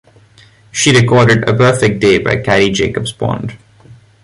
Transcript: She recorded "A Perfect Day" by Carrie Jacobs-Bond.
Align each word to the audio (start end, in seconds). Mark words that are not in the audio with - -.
She 0.71 0.99
recorded 0.99 1.47
"A 1.47 1.53
Perfect 1.55 1.99
Day" 2.01 2.17
by 2.17 2.37
Carrie 2.37 2.71
Jacobs-Bond. 2.71 3.55